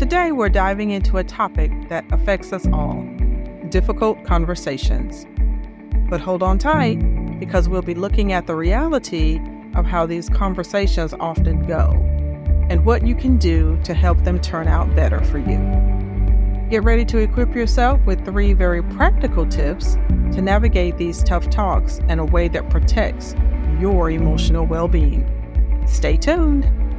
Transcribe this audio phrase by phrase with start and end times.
[0.00, 3.02] Today, we're diving into a topic that affects us all
[3.68, 5.26] difficult conversations.
[6.08, 6.96] But hold on tight
[7.38, 9.42] because we'll be looking at the reality
[9.74, 11.90] of how these conversations often go
[12.70, 15.58] and what you can do to help them turn out better for you.
[16.70, 19.96] Get ready to equip yourself with three very practical tips
[20.32, 23.34] to navigate these tough talks in a way that protects
[23.78, 25.26] your emotional well being.
[25.86, 26.89] Stay tuned.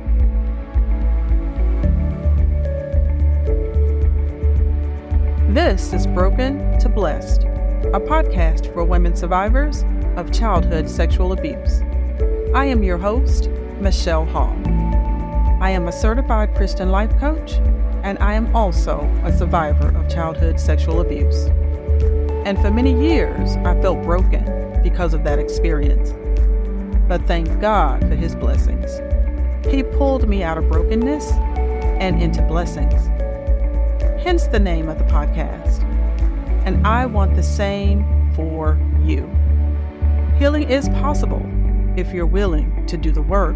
[5.53, 9.83] This is Broken to Blessed, a podcast for women survivors
[10.15, 11.81] of childhood sexual abuse.
[12.55, 13.49] I am your host,
[13.81, 14.55] Michelle Hall.
[15.59, 17.55] I am a certified Christian life coach
[18.01, 21.47] and I am also a survivor of childhood sexual abuse.
[22.45, 26.13] And for many years, I felt broken because of that experience.
[27.09, 29.01] But thank God for His blessings.
[29.67, 31.29] He pulled me out of brokenness
[31.99, 33.09] and into blessings.
[34.23, 35.81] Hence the name of the podcast.
[36.63, 39.27] And I want the same for you.
[40.37, 41.41] Healing is possible
[41.97, 43.55] if you're willing to do the work.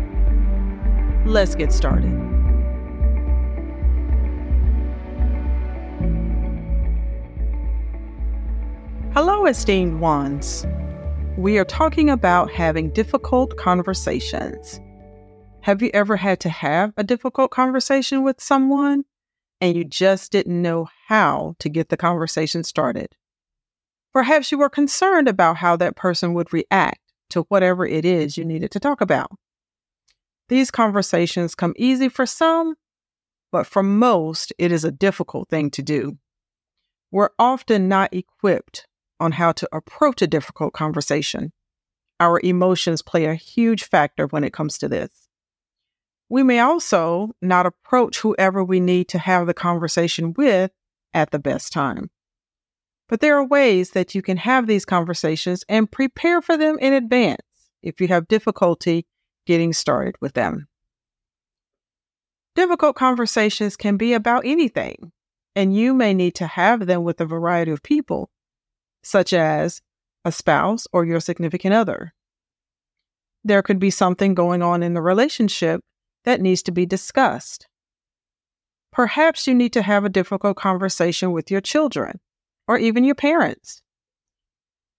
[1.24, 2.12] Let's get started.
[9.14, 10.66] Hello, esteemed ones.
[11.38, 14.80] We are talking about having difficult conversations.
[15.62, 19.06] Have you ever had to have a difficult conversation with someone
[19.66, 23.16] and you just didn't know how to get the conversation started?
[24.14, 27.00] Perhaps you were concerned about how that person would react
[27.32, 29.32] to whatever it is you needed to talk about.
[30.50, 32.76] These conversations come easy for some,
[33.52, 36.20] but for most, it is a difficult thing to do.
[37.12, 38.86] We're often not equipped
[39.20, 41.54] on how to approach a difficult conversation.
[42.20, 45.25] Our emotions play a huge factor when it comes to this.
[46.30, 50.72] We may also not approach whoever we need to have the conversation with
[51.14, 52.10] at the best time.
[53.08, 56.94] But there are ways that you can have these conversations and prepare for them in
[56.94, 57.42] advance
[57.84, 59.06] if you have difficulty
[59.46, 60.68] getting started with them.
[62.56, 65.12] Difficult conversations can be about anything,
[65.56, 68.32] and you may need to have them with a variety of people
[69.04, 69.82] such as
[70.24, 72.14] a spouse or your significant other.
[73.44, 75.82] There could be something going on in the relationship
[76.26, 77.68] that needs to be discussed.
[78.92, 82.20] Perhaps you need to have a difficult conversation with your children
[82.68, 83.82] or even your parents.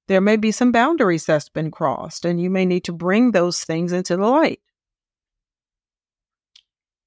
[0.08, 3.64] There may be some boundaries that's been crossed, and you may need to bring those
[3.64, 4.60] things into the light.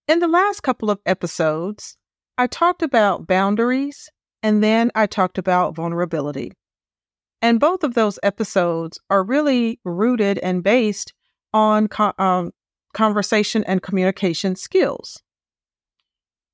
[0.08, 1.96] In the last couple of episodes,
[2.38, 4.10] I talked about boundaries
[4.42, 6.54] and then I talked about vulnerability.
[7.42, 11.14] And both of those episodes are really rooted and based
[11.54, 11.88] on
[12.18, 12.52] um,
[12.94, 15.22] conversation and communication skills.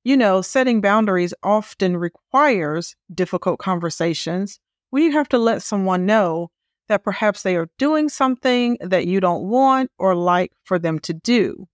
[0.04, 4.60] You know, setting boundaries often requires difficult conversations
[4.90, 6.50] when you have to let someone know
[6.88, 11.12] that perhaps they are doing something that you don't want or like for them to
[11.12, 11.66] do.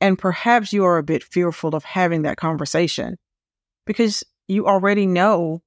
[0.00, 3.16] And perhaps you are a bit fearful of having that conversation
[3.86, 5.62] because you already know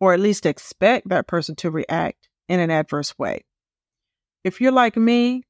[0.00, 3.44] or at least expect that person to react in an adverse way.
[4.44, 5.42] If you're like me,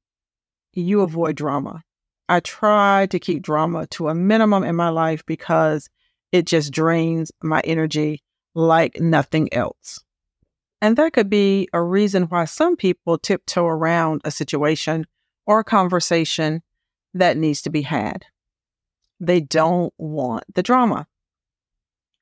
[0.73, 1.83] you avoid drama.
[2.27, 5.89] I try to keep drama to a minimum in my life because
[6.31, 8.21] it just drains my energy
[8.53, 9.99] like nothing else.
[10.81, 15.05] And that could be a reason why some people tiptoe around a situation
[15.45, 16.61] or a conversation
[17.13, 18.25] that needs to be had.
[19.19, 21.07] They don't want the drama.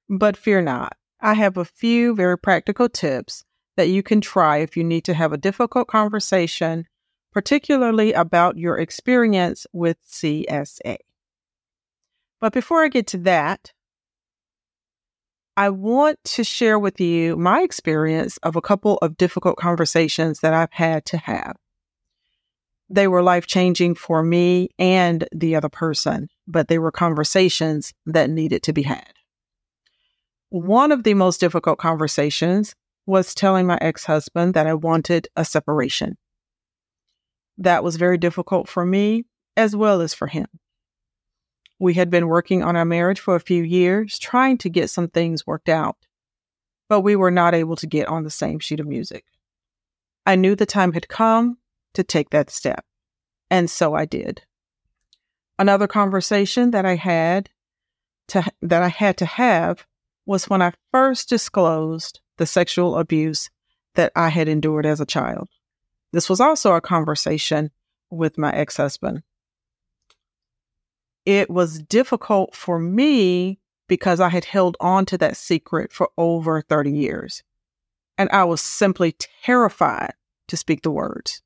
[0.10, 0.96] But fear not.
[1.20, 3.44] I have a few very practical tips
[3.76, 6.88] that you can try if you need to have a difficult conversation,
[7.34, 10.98] particularly about your experience with CSA.
[12.40, 13.72] But before I get to that,
[15.56, 20.54] I want to share with you my experience of a couple of difficult conversations that
[20.54, 21.58] I've had to have.
[22.90, 28.30] They were life changing for me and the other person, but they were conversations that
[28.30, 29.12] needed to be had.
[30.50, 32.76] One of the most difficult conversations
[33.08, 36.18] was telling my ex husband that I wanted a separation.
[37.58, 39.26] That was very difficult for me
[39.56, 40.48] as well as for him.
[41.80, 45.08] We had been working on our marriage for a few years, trying to get some
[45.08, 45.98] things worked out,
[46.90, 49.26] but we were not able to get on the same sheet of music.
[50.26, 51.58] I knew the time had come
[51.94, 52.86] to take that step,
[53.50, 54.42] and so I did.
[55.60, 57.50] Another conversation that I had
[58.30, 59.86] to that I had to have
[60.26, 63.50] was when I first disclosed the sexual abuse
[63.96, 65.48] that I had endured as a child.
[66.14, 67.72] This was also a conversation
[68.10, 69.24] with my ex husband.
[71.28, 73.60] it was difficult for me
[73.90, 77.44] because I had held on to that secret for over 30 years.
[78.18, 79.14] And I was simply
[79.44, 80.14] terrified
[80.48, 81.42] to speak the words.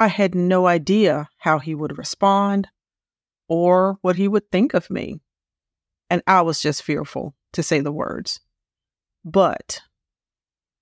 [0.00, 2.68] I had no idea how he would respond
[3.48, 5.20] or what he would think of me.
[6.08, 8.40] And I was just fearful to say the words.
[9.24, 9.82] But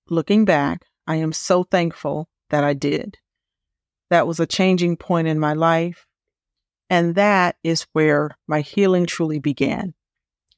[0.09, 3.17] looking back, I am so thankful that I did.
[4.09, 6.05] That was a changing point in my life.
[6.89, 9.93] And that is where my healing truly began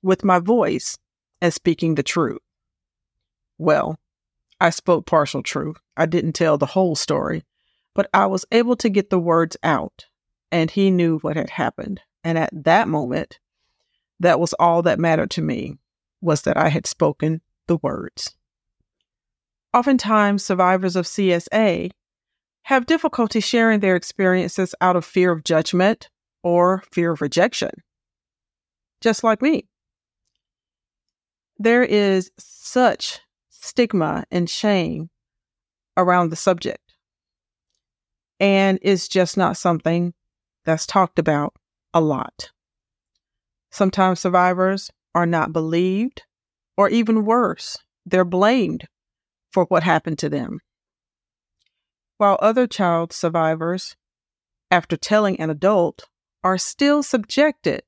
[0.02, 0.98] with my voice
[1.42, 2.42] and speaking the truth.
[3.58, 3.98] Well,
[4.60, 5.78] I spoke partial truth.
[5.96, 7.44] I didn't tell the whole story,
[7.94, 10.06] but I was able to get the words out,
[10.52, 12.02] and he knew what had happened.
[12.24, 13.40] And at that moment,
[14.20, 15.78] that was all that mattered to me
[16.22, 18.36] was that I had spoken the words.
[19.74, 21.90] Oftentimes, survivors of CSA
[22.64, 26.10] have difficulty sharing their experiences out of fear of judgment
[26.44, 27.72] or fear of rejection,
[29.02, 29.68] just like me.
[31.58, 35.10] There is such stigma and shame
[35.98, 36.94] around the subject,
[38.40, 40.14] and it's just not something
[40.66, 41.54] that's talked about
[41.94, 42.52] a lot.
[43.72, 46.24] Sometimes survivors are not believed,
[46.78, 48.88] or even worse, they're blamed
[49.54, 50.60] for what happened to them.
[52.18, 53.96] While other child survivors,
[54.72, 56.10] after telling an adult,
[56.44, 57.84] are still subjected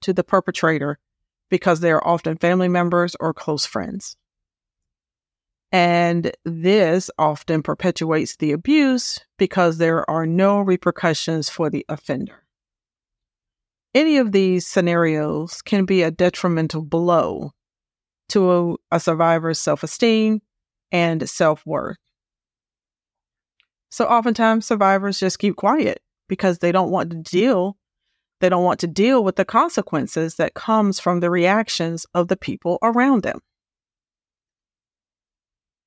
[0.00, 0.98] to the perpetrator
[1.50, 4.16] because they are often family members or close friends.
[5.70, 12.44] And this often perpetuates the abuse because there are no repercussions for the offender.
[13.94, 17.52] Any of these scenarios can be a detrimental blow
[18.30, 20.40] to a, a survivor's self esteem
[20.92, 21.98] and self worth.
[23.90, 27.76] So oftentimes survivors just keep quiet because they don't want to deal
[28.42, 32.36] they don't want to deal with the consequences that comes from the reactions of the
[32.36, 33.38] people around them.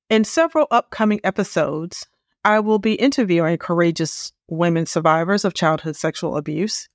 [0.08, 2.06] In several upcoming episodes,
[2.46, 6.88] I will be interviewing courageous women survivors of childhood sexual abuse,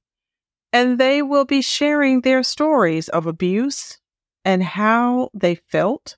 [0.74, 4.00] and they will be sharing their stories of abuse
[4.44, 6.18] and how they felt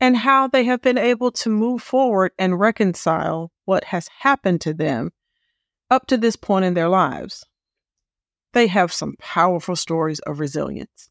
[0.00, 4.72] and how they have been able to move forward and reconcile what has happened to
[4.72, 5.12] them
[5.90, 7.44] up to this point in their lives.
[8.52, 11.10] They have some powerful stories of resilience.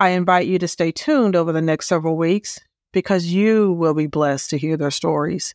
[0.00, 2.58] I invite you to stay tuned over the next several weeks
[2.92, 5.54] because you will be blessed to hear their stories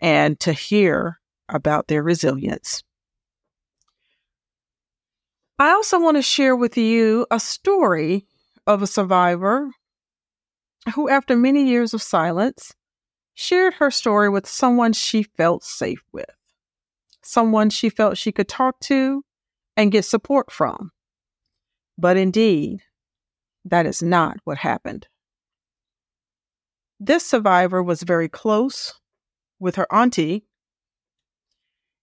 [0.00, 2.82] and to hear about their resilience.
[5.58, 8.26] I also want to share with you a story
[8.66, 9.70] of a survivor
[10.94, 12.74] who, after many years of silence,
[13.34, 16.30] shared her story with someone she felt safe with,
[17.22, 19.24] someone she felt she could talk to
[19.76, 20.90] and get support from.
[21.96, 22.80] But indeed,
[23.64, 25.06] that is not what happened.
[26.98, 28.94] This survivor was very close
[29.58, 30.44] with her auntie,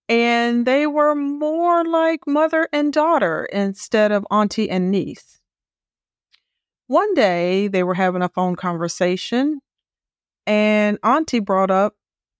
[0.10, 5.40] and they were more like mother and daughter instead of auntie and niece.
[6.88, 9.60] One day they were having a phone conversation,
[10.46, 11.96] and Auntie brought up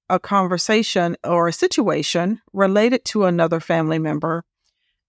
[0.10, 4.46] a conversation or a situation related to another family member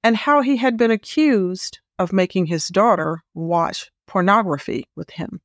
[0.02, 5.40] and how he had been accused of making his daughter watch pornography with him.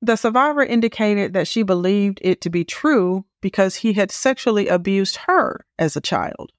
[0.00, 5.16] The survivor indicated that she believed it to be true because he had sexually abused
[5.26, 6.52] her as a child.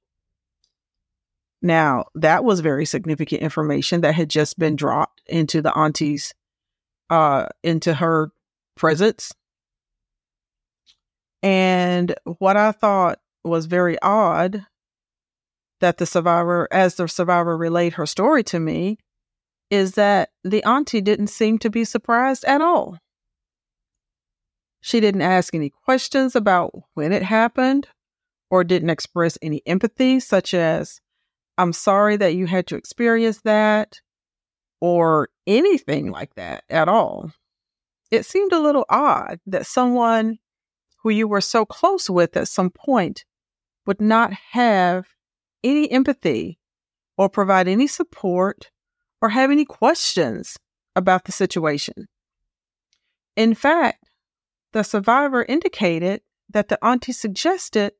[1.62, 6.34] Now, that was very significant information that had just been dropped into the auntie's,
[7.10, 8.32] uh, into her
[8.76, 9.34] presence.
[11.44, 14.66] And what I thought was very odd
[15.80, 18.98] that the survivor, as the survivor relayed her story to me,
[19.70, 22.98] is that the auntie didn't seem to be surprised at all.
[24.82, 27.88] She didn't ask any questions about when it happened
[28.50, 31.02] or didn't express any empathy, such as,
[31.60, 34.00] I'm sorry that you had to experience that
[34.80, 37.34] or anything like that at all.
[38.12, 40.40] It seemed a little odd that someone
[41.04, 43.26] who you were so close with at some point
[43.86, 45.08] would not have
[45.62, 46.60] any empathy
[47.18, 48.72] or provide any support
[49.22, 50.58] or have any questions
[50.96, 52.08] about the situation.
[53.36, 54.06] In fact,
[54.72, 57.92] the survivor indicated that the auntie suggested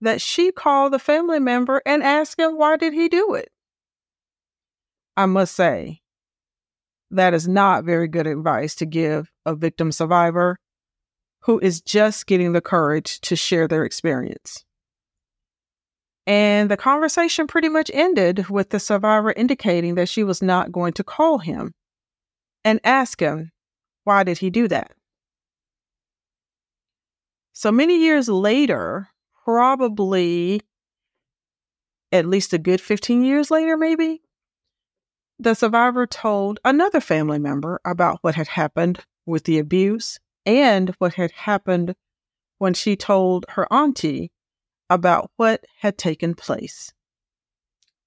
[0.00, 3.50] that she called the family member and asked him why did he do it.
[5.16, 6.02] I must say,
[7.10, 10.58] that is not very good advice to give a victim survivor
[11.42, 14.64] who is just getting the courage to share their experience.
[16.26, 20.92] And the conversation pretty much ended with the survivor indicating that she was not going
[20.94, 21.72] to call him
[22.64, 23.52] and ask him,
[24.02, 24.90] why did he do that?
[27.52, 29.08] So many years later,
[29.46, 30.60] probably
[32.10, 34.20] at least a good 15 years later, maybe,
[35.38, 41.14] the survivor told another family member about what had happened with the abuse and what
[41.14, 41.94] had happened
[42.58, 44.32] when she told her auntie
[44.90, 46.92] about what had taken place.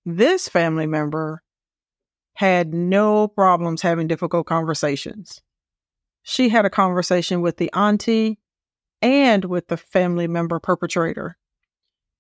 [0.06, 1.42] This family member
[2.34, 5.42] had no problems having difficult conversations.
[6.24, 8.39] She had a conversation with the auntie
[9.02, 11.38] and with the family member perpetrator.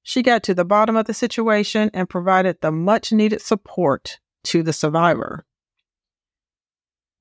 [0.04, 4.64] She got to the bottom of the situation and provided the much needed support to
[4.64, 5.46] the survivor.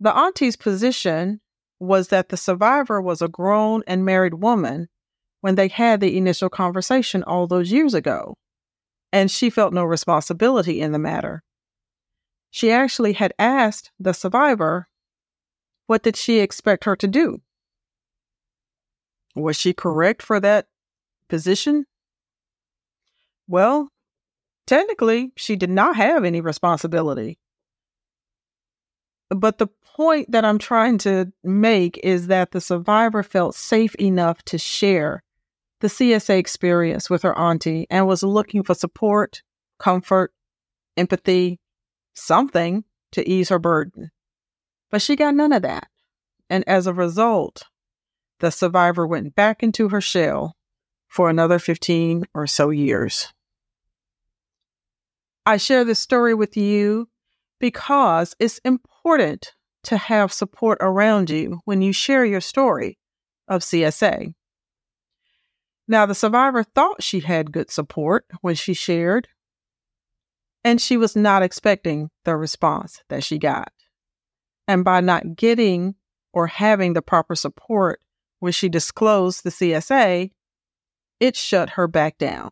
[0.00, 1.40] The auntie's position
[1.80, 4.88] was that the survivor was a grown and married woman
[5.40, 8.36] when they had the initial conversation all those years ago,
[9.12, 11.42] and she felt no responsibility in the matter.
[12.50, 14.88] She actually had asked the survivor,
[15.86, 17.40] what did she expect her to do?
[19.38, 20.66] Was she correct for that
[21.28, 21.86] position?
[23.46, 23.88] Well,
[24.66, 27.38] technically, she did not have any responsibility.
[29.30, 34.42] But the point that I'm trying to make is that the survivor felt safe enough
[34.44, 35.22] to share
[35.80, 39.42] the CSA experience with her auntie and was looking for support,
[39.78, 40.32] comfort,
[40.96, 41.60] empathy,
[42.14, 44.10] something to ease her burden.
[44.90, 45.88] But she got none of that.
[46.50, 47.64] And as a result,
[48.40, 50.56] the survivor went back into her shell
[51.08, 53.32] for another 15 or so years.
[55.46, 57.08] I share this story with you
[57.58, 59.54] because it's important
[59.84, 62.98] to have support around you when you share your story
[63.48, 64.34] of CSA.
[65.90, 69.28] Now, the survivor thought she had good support when she shared,
[70.62, 73.72] and she was not expecting the response that she got.
[74.66, 75.94] And by not getting
[76.34, 78.00] or having the proper support
[78.40, 80.30] when she disclosed the CSA,
[81.20, 82.50] it shut her back down.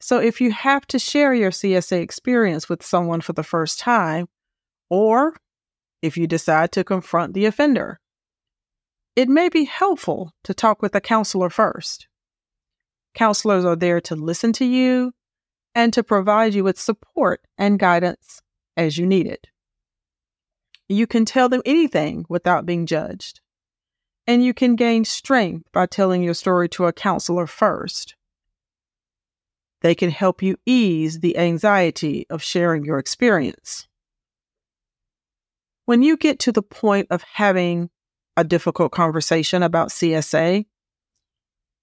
[0.00, 4.28] So, if you have to share your CSA experience with someone for the first time,
[4.88, 5.36] or
[6.02, 8.00] if you decide to confront the offender,
[9.14, 12.08] it may be helpful to talk with a counselor first.
[13.14, 15.12] Counselors are there to listen to you
[15.74, 18.40] and to provide you with support and guidance
[18.76, 19.48] as you need it.
[20.88, 23.40] You can tell them anything without being judged.
[24.26, 28.14] And you can gain strength by telling your story to a counselor first.
[29.82, 33.88] They can help you ease the anxiety of sharing your experience.
[35.86, 37.90] When you get to the point of having
[38.36, 40.66] a difficult conversation about CSA,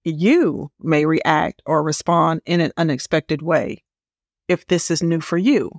[0.04, 3.84] you may react or respond in an unexpected way
[4.48, 5.72] if this is new for you.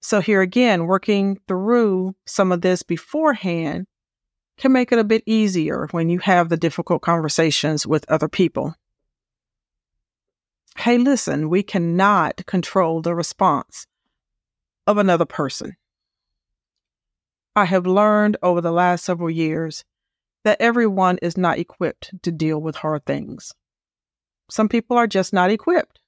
[0.00, 3.86] So, here again, working through some of this beforehand
[4.58, 8.74] can make it a bit easier when you have the difficult conversations with other people.
[10.76, 13.86] Hey, listen, we cannot control the response
[14.86, 15.76] of another person.
[17.54, 19.84] I have learned over the last several years
[20.44, 23.52] that everyone is not equipped to deal with hard things.
[24.50, 25.98] Some people are just not equipped.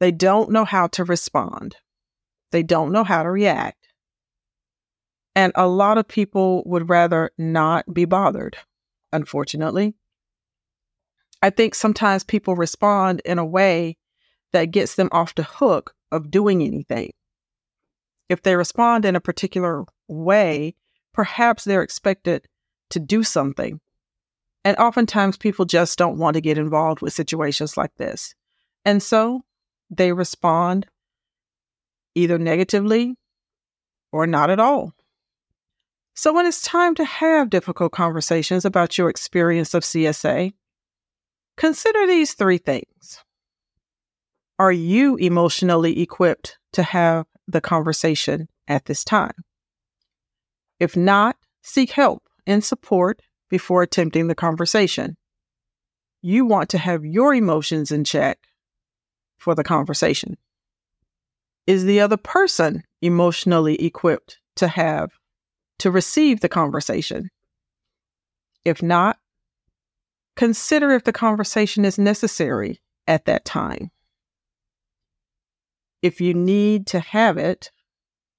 [0.00, 1.76] They don't know how to respond.
[2.52, 3.91] They don't know how to react.
[5.34, 8.56] And a lot of people would rather not be bothered,
[9.12, 9.94] unfortunately.
[11.42, 13.96] I think sometimes people respond in a way
[14.52, 17.12] that gets them off the hook of doing anything.
[18.28, 20.74] If they respond in a particular way,
[21.12, 22.46] perhaps they're expected
[22.90, 23.80] to do something.
[24.64, 28.34] And oftentimes people just don't want to get involved with situations like this.
[28.84, 29.42] And so
[29.90, 30.86] they respond
[32.14, 33.16] either negatively
[34.12, 34.94] or not at all.
[36.14, 40.52] So when it's time to have difficult conversations about your experience of CSA,
[41.56, 43.18] consider these three things.
[44.58, 49.32] Are you emotionally equipped to have the conversation at this time?
[50.78, 55.16] If not, seek help and support before attempting the conversation.
[56.20, 58.38] You want to have your emotions in check
[59.38, 60.36] for the conversation.
[61.66, 65.10] Is the other person emotionally equipped to have
[65.78, 67.30] to receive the conversation?
[68.64, 69.18] If not,
[70.36, 73.90] consider if the conversation is necessary at that time.
[76.00, 77.70] If you need to have it,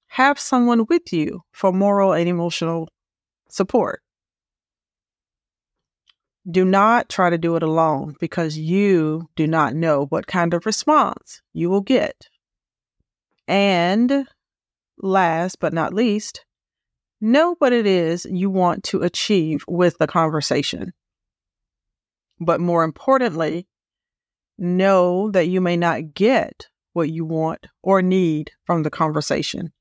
[0.08, 2.88] have someone with you for moral and emotional
[3.48, 4.00] support.
[6.48, 10.66] Do not try to do it alone because you do not know what kind of
[10.66, 12.28] response you will get.
[13.48, 14.26] And
[14.98, 16.44] last but not least,
[17.24, 20.92] know what it is you want to achieve with the conversation.
[22.38, 23.66] But more importantly,
[24.58, 29.72] know that you may not get what you want or need from the conversation.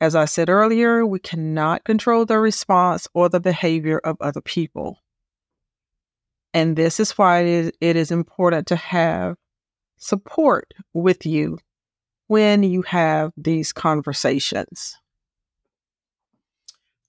[0.00, 4.98] As I said earlier, we cannot control the response or the behavior of other people.
[6.52, 9.36] And this is why it is, it is important to have
[9.96, 11.58] support with you
[12.26, 14.96] when you have these conversations.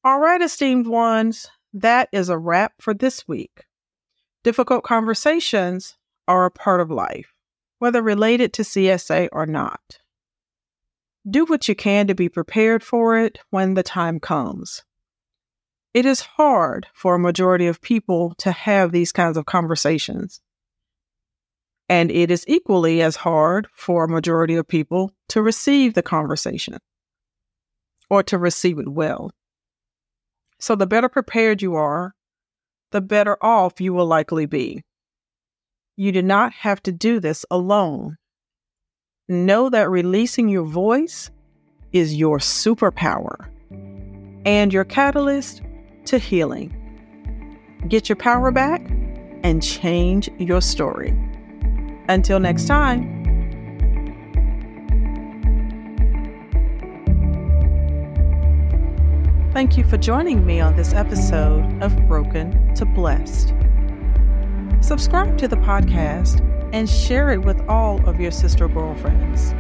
[0.06, 3.66] All right, esteemed ones, that is a wrap for this week.
[4.44, 5.98] Difficult conversations
[6.28, 7.34] are a part of life,
[7.80, 9.98] whether related to CSA or not.
[11.28, 14.84] Do what you can to be prepared for it when the time comes.
[15.96, 20.40] It is hard for a majority of people to have these kinds of conversations.
[21.90, 26.78] And it is equally as hard for a majority of people to receive the conversation
[28.08, 29.32] or to receive it well.
[30.66, 32.16] So, the better prepared you are,
[32.92, 34.82] the better off you will likely be.
[35.96, 38.18] You do not have to do this alone.
[39.30, 41.30] Know that releasing your voice
[41.92, 43.48] is your superpower
[44.44, 45.62] and your catalyst
[46.06, 46.74] to healing.
[47.88, 48.82] Get your power back
[49.44, 51.12] and change your story.
[52.10, 53.15] Until next time.
[59.56, 63.54] Thank you for joining me on this episode of Broken to Blessed.
[64.82, 66.42] Subscribe to the podcast
[66.74, 69.52] and share it with all of your sister girlfriends.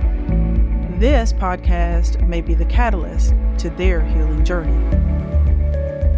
[0.99, 4.75] This podcast may be the catalyst to their healing journey.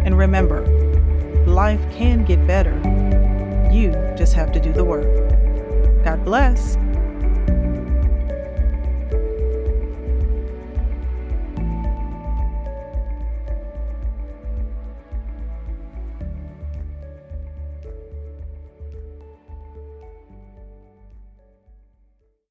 [0.04, 0.66] And remember,
[1.46, 2.74] life can get better.
[3.72, 5.06] You just have to do the work.
[6.02, 6.76] God bless.